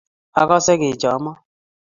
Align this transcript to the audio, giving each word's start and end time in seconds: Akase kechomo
Akase 0.41 0.73
kechomo 0.81 1.31